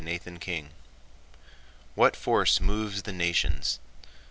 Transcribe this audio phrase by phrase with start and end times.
[0.03, 0.69] CHAPTER II
[1.93, 3.77] What force moves the nations?